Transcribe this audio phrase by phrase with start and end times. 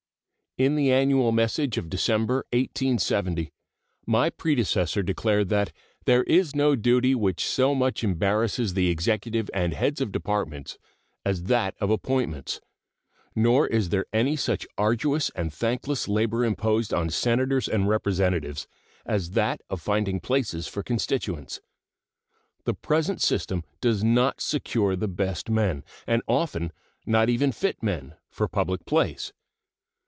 [0.57, 3.53] In the annual message of December, 1870,
[4.05, 5.71] my predecessor declared that
[6.03, 10.77] There is no duty which so much embarrasses the Executive and heads of Departments
[11.23, 12.59] as that of appointments,
[13.33, 18.67] nor is there any such arduous and thankless labor imposed on Senators and Representatives
[19.05, 21.61] as that of finding places for constituents.
[22.65, 26.73] The present system does not secure the best men, and often
[27.05, 29.31] not even fit men, for public place.